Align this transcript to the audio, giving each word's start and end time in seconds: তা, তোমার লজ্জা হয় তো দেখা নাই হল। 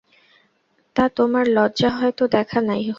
তা, 0.95 1.03
তোমার 1.15 1.45
লজ্জা 1.47 1.89
হয় 1.89 2.13
তো 2.17 2.23
দেখা 2.27 2.59
নাই 2.61 2.81
হল। 2.81 2.89